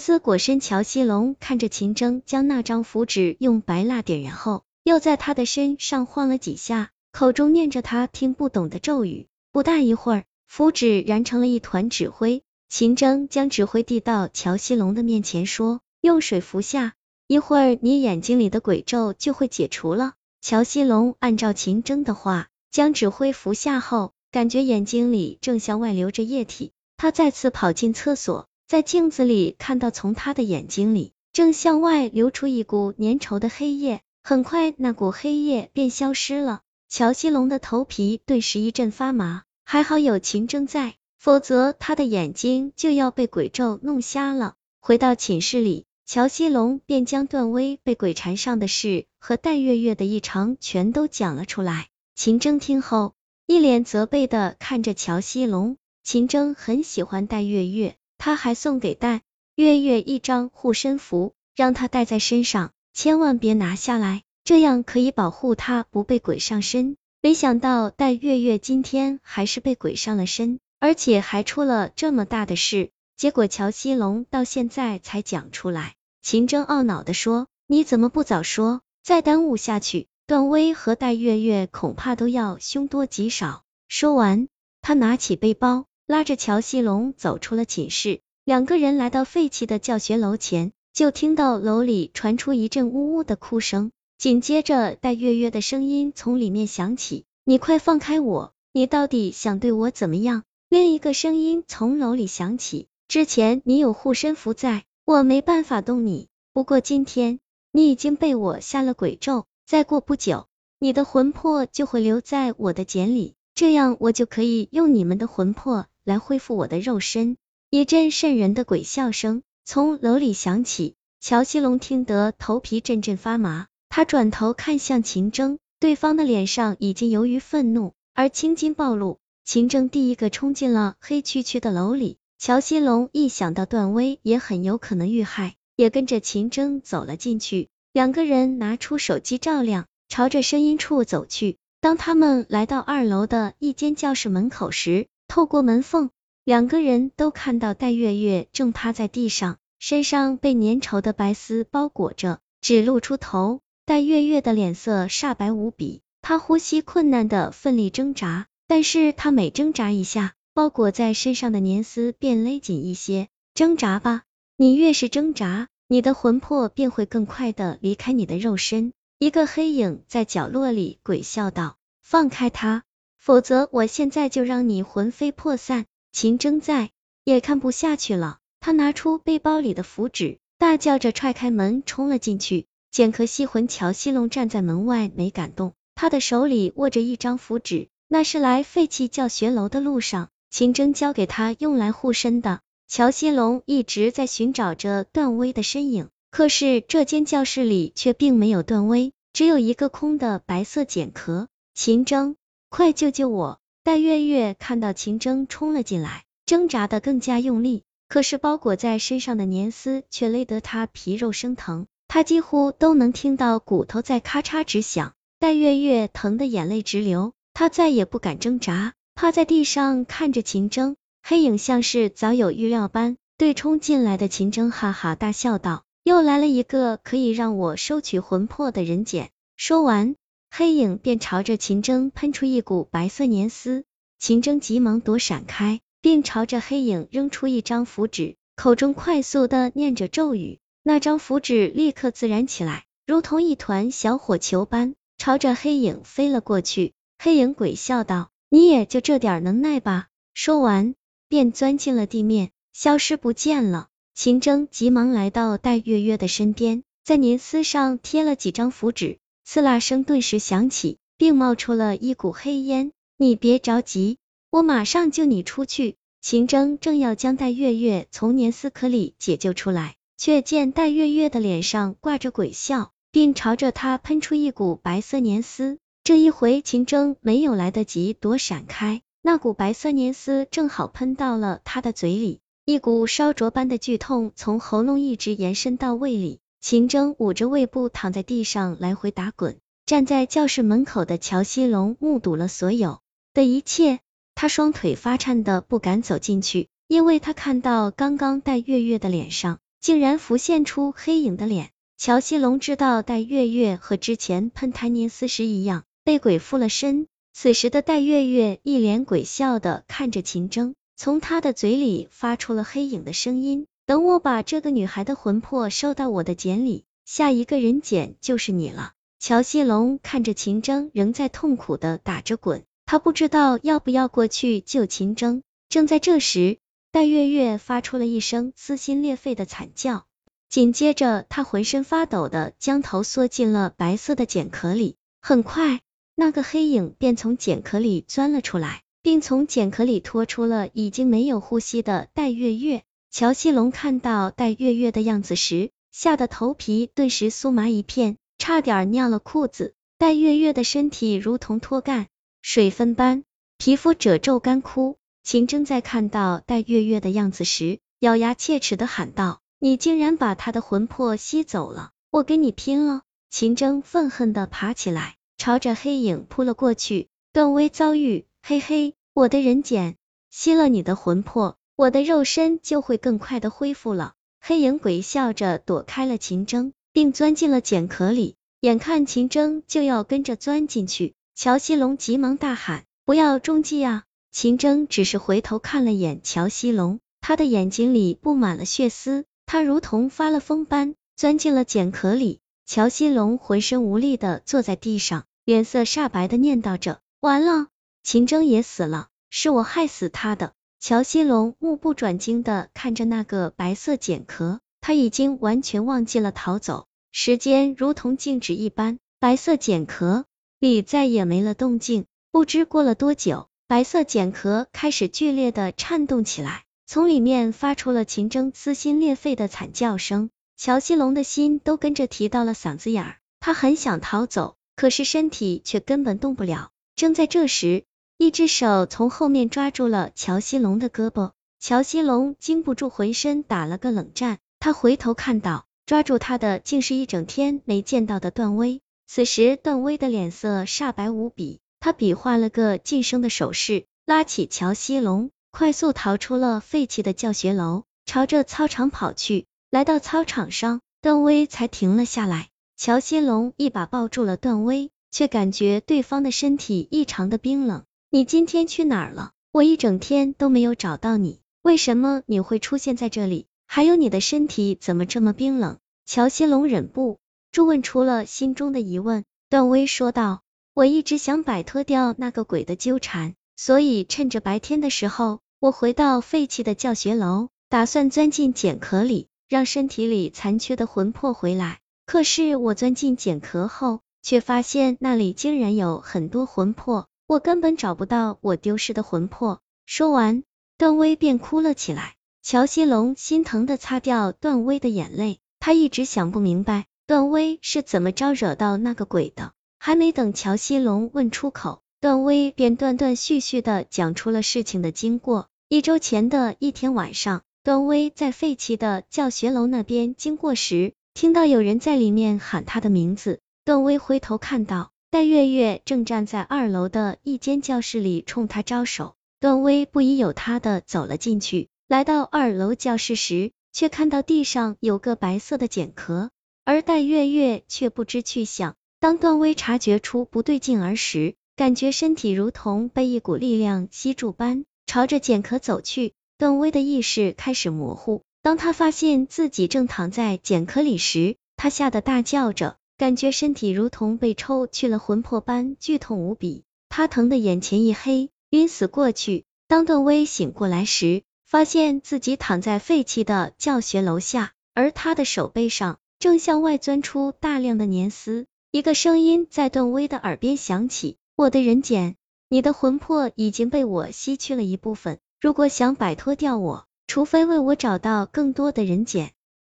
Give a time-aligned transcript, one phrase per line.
[0.00, 9.28] 斯裹身乔西龙看着秦征将那张符纸用白蜡点燃后，又在他的身上晃了几下，口中念着他听不懂的咒语。
[9.52, 12.42] 不大一会儿，符纸燃成了一团纸灰。
[12.68, 16.94] 秦征将纸灰递到乔西龙的面前，说：“用水服下，
[17.26, 26.72] 一会儿你眼睛里的鬼咒就会解除了。”乔西龙按照秦征的话，将纸灰服下后，感觉眼睛里正向外流着液体。
[26.96, 34.00] 他再次跑进厕所，在镜子里看到从他的眼睛里正向外流出一股粘稠的黑液。
[34.22, 36.60] 很快，那股黑液便消失了。
[36.88, 40.94] 乔西龙的头皮顿时一阵发麻，还好有秦征在。
[41.18, 44.54] 否则，他的眼睛就要被鬼咒弄瞎了。
[44.78, 51.88] 回到寝室里，乔西龙便将段威被鬼缠上的事和戴月月的异常全都讲了出来。
[52.14, 53.14] 秦征听后，
[53.48, 55.76] 一脸责备的看着乔西龙。
[56.04, 59.22] 秦征很喜欢戴月月，他还送给戴
[59.56, 66.96] 月月一张护身符，让他带在身上，千万别拿下来，这样可以保护他不被鬼上身。
[67.20, 70.60] 没想到戴月月今天还是被鬼上了身。
[70.82, 75.94] 而且还出了这么大的事，结果乔西龙到现在才讲出来。
[76.22, 78.80] 秦征懊恼的说：“你怎么不早说？
[79.02, 84.48] 再耽误下去，段威和戴月月恐怕都要凶多吉少。”说完，
[84.80, 88.18] 他拿起背包，拉着乔西龙走出了寝室。
[88.44, 98.52] 两个人来到废弃的教学楼前，就听到楼里传出一阵呜呜的哭声，紧接着戴月月的声音从里面响起：“你快放开我！
[98.72, 106.26] 你到底想对我怎么样？”另一个声音从楼里响起：“之前你有护身符在，我没办法动你。
[106.52, 107.38] 不过今天
[107.70, 110.48] 你已经被我下了鬼咒，再过不久，
[110.80, 117.36] 你的魂魄就会留在我的茧里，这样我就可以用你们的魂魄来恢复我的肉身。”
[117.70, 123.66] 一阵渗人的鬼笑声从楼里响起，乔西龙听得头皮阵阵发麻。
[123.88, 129.18] 他转头看向秦征，对方的脸上已经由于愤怒而青筋暴露。
[129.44, 137.68] 秦征第一个冲进了黑黢黢的楼里，乔西龙一想到段威也很有可能遇害，也跟着秦征走了进去。
[137.92, 141.56] 两个人拿出手机照亮，朝着声音处走去。
[141.80, 146.10] 当他们来到二楼的一间教室门口时，透过门缝，
[146.44, 153.60] 两个人都看到戴月月正趴在地上，身上被粘稠的白丝包裹着，只露出头。
[153.86, 158.48] 戴月月的脸色煞白无比，她呼吸困难的奋力挣扎。
[158.66, 163.28] 但是他每挣扎一下，包裹在身上的粘丝便勒紧一些。
[163.54, 164.24] 挣扎吧，
[164.56, 168.92] 你越是挣扎，你的魂魄便会更快的离开你的肉身。
[169.20, 172.82] 一个黑影在角落里鬼笑道：“放开他，
[173.20, 176.90] 否则我现在就让你魂飞魄散。”秦征在
[177.22, 182.66] 也看不下去了，他拿出背包里的符纸，大叫着踹开门冲了进去。
[182.90, 187.86] 剑客吸魂乔西龙站在门外没敢动，他的手里握着一张符纸。
[188.08, 192.58] 那是来废弃教学楼的路上，秦征交给他用来护身的。
[192.88, 201.46] 乔西龙一直在寻找着段威的身影，可是这间教室里却并没有段威，只有一个空的白色茧壳。
[201.72, 202.34] 秦征，
[202.70, 203.58] 快救救我！
[203.82, 215.14] 戴月月看到秦征冲了进来，挣扎的更加用力，可是包裹在身上的粘丝却勒得他皮肉生疼，他几乎都能听到骨头在咔嚓直响。
[215.40, 217.32] 戴月月疼得眼泪直流。
[217.54, 220.94] 他再也不敢挣扎，趴在地上看着秦征，
[221.24, 230.14] 黑影像是早有预料般对冲进来的秦征哈哈大笑道：“又来了一个可以让我收取魂魄的人捡。”说完，
[230.50, 233.84] 黑影便朝着秦征喷出一股白色粘丝，
[234.18, 246.92] 秦征急忙躲闪开，并朝着黑影扔出一张符纸，口中快速的念着咒语，那张符纸立刻自燃起来，如同一团小火球般朝着黑影飞了过去。
[247.18, 250.94] 黑影鬼笑道：“你也就这点能耐吧。”说完，
[251.28, 253.88] 便钻进了地面，消失不见了。
[254.14, 259.18] 秦征急忙来到戴月月的身边，在粘丝上贴了几张符纸，
[259.52, 262.92] 刺啦声顿时响起，并冒出了一股黑烟。
[263.16, 264.16] 你别着急，
[264.48, 265.96] 我马上救你出去。
[266.20, 275.78] 秦征正要将戴月月从粘丝壳里解救出来，却见戴月月的脸上挂着鬼笑，并朝着他喷出一股白色粘丝。
[276.04, 286.38] 这一回，秦征没有来得及躲闪开，那股白色粘丝正好喷到了他的嘴里，一股烧灼般的剧痛从喉咙一直延伸到胃里。
[286.60, 289.58] 秦征捂着胃部躺在地上来回打滚。
[289.86, 293.00] 站在教室门口的乔西龙目睹了所有
[293.34, 293.98] 的一切，
[294.34, 301.70] 他双腿发颤的不敢走进去，因为他看到刚刚戴月月的脸上竟然浮现出黑影的脸。
[301.96, 307.06] 乔西龙知道戴月月和之前喷檀尼斯时一样，被鬼附了身。
[307.32, 325.42] 此时的戴月月一脸鬼笑的看着秦征，从他的嘴里发出了黑影的声音：“等我把这个女孩的魂魄收到我的茧里，下一个人茧就是你了。”乔西龙看着秦征仍在痛苦的打着滚，他不知道要不要过去救秦征。
[325.68, 326.58] 正在这时，
[326.92, 330.06] 戴月月发出了一声撕心裂肺的惨叫，
[330.48, 334.98] 紧接着他浑身发抖的将头缩进了白色的茧壳里。
[335.20, 335.80] 很快，
[336.14, 342.84] 那个黑影便从茧壳里钻了出来，并从茧壳里拖出了已经没有呼吸的戴月月。
[343.10, 349.74] 乔西龙看到戴月月的样子时，吓得头皮顿时酥麻一片，差点尿了裤子。
[349.98, 352.06] 戴月月的身体如同脱干
[352.40, 353.24] 水分般，
[353.58, 354.96] 皮肤褶皱干枯。
[355.24, 367.08] 秦征在看到戴月月的样子时，咬牙切齿的喊道：“你竟然把他的魂魄吸走了，我跟你拼了！”秦征愤恨的爬起来，朝着黑影扑了过去。
[367.32, 369.96] 段威遭遇，嘿嘿，我的人茧
[370.30, 374.12] 吸了你的魂魄，我的肉身就会更快的恢复了。
[374.38, 378.36] 黑影鬼笑着躲开了秦征，并钻进了茧壳里。
[378.60, 392.40] 眼看秦征就要跟着钻进去，乔西龙急忙大喊：“不要中计啊！”秦征只是回头看了眼乔西龙，他的眼睛里布满了血丝，他如同发了疯般钻进了茧壳里。
[392.66, 397.68] 乔西龙浑身无力的坐在地上，脸色煞白的念叨着：“完了，
[398.02, 410.24] 秦征也死了，是我害死他的。”乔西龙目不转睛的看着那个白色茧壳，他已经完全忘记了逃走，时间如同静止一般，白色茧壳
[410.58, 412.06] 里再也没了动静。
[412.32, 413.48] 不知过了多久。
[413.68, 420.30] 白色茧壳开始剧烈的颤动起来，从里面发出了秦征撕心裂肺的惨叫声。
[420.56, 426.70] 乔西龙的心都跟着提到了嗓子眼儿，他很想逃走，可是身体却根本动不了。
[426.96, 427.84] 正在这时，
[428.20, 434.36] 一只手从后面抓住了乔西龙的胳膊，乔西龙禁不住浑身打了个冷战。
[434.58, 438.82] 他回头看到，抓住他的竟是一整天没见到的段威。
[439.06, 441.60] 此时，段威的脸色煞白无比。
[441.80, 449.46] 他比划了个噤声的手势，拉起乔西龙，快速逃出了废弃的教学楼，朝着操场跑去。
[449.70, 452.50] 来到操场上，段威才停了下来。
[452.76, 457.84] 乔西龙一把抱住了段威，却感觉对方的身体异常的冰冷。
[458.12, 459.30] 你今天去哪儿了？
[459.52, 463.46] 我一整天都没有找到你，为什么你会出现在这里？
[463.68, 465.78] 还有你的身体怎么这么冰冷？
[466.06, 467.20] 乔西龙忍不
[467.52, 469.24] 住问出了心中的疑问。
[469.48, 470.40] 段威说道。
[470.74, 481.78] 我一直想摆脱掉那个鬼的纠缠，所以趁着白天的时候，我回到废弃的教学楼，打算钻进茧壳里，让身体里残缺的魂魄回来。
[482.06, 489.60] 可是我钻进茧壳后，却发现那里竟然有很多魂魄，我根本找不到我丢失的魂魄。
[489.86, 490.42] 说完，
[490.76, 492.16] 段威便哭了起来。
[492.42, 499.52] 乔西龙心疼的擦掉段威的眼泪，他一直想不明白段威是怎么招惹到那个鬼的。
[499.78, 505.46] 还没等乔西龙问出口，段威便断断续续的讲出了事情的经过。
[505.68, 513.38] 一周前的一天晚上，段威在废弃的教学楼那边经过时，听到有人在里面喊他的名字。
[513.64, 519.16] 段威回头看到戴月月正站在二楼的一间教室里冲他招手。
[519.40, 521.68] 段威不疑有他的走了进去。
[521.88, 526.30] 来到二楼教室时，却看到地上有个白色的茧壳，
[526.64, 528.76] 而戴月月却不知去向。
[529.00, 536.12] 当段威察觉出不对劲儿时，感觉身体如同被一股力量吸住般，朝着茧壳走去。
[536.38, 549.46] 段威的意识开始模糊，当他发现自己正躺在茧壳里时，他吓得大叫着，感觉身体如同被抽去了魂魄般剧痛无比，他疼得眼前一黑，晕死过去。
[549.66, 558.44] 当段威醒过来时，发现自己躺在废弃的教学楼下，而他的手背上正向外钻出大量的粘丝。
[558.70, 562.16] 一个声音在段威的耳边响起：“我的人茧，
[562.50, 565.20] 你的魂魄已经被我吸去了一部分。
[565.40, 569.32] 如果想摆脱掉我，除非为我找到更多的人茧。”